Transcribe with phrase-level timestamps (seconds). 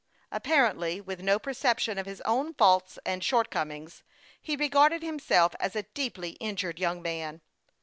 [0.31, 4.01] Apparently with no perception of his own faults and short comings,
[4.41, 7.39] he regarded himself as a deeply injured young man.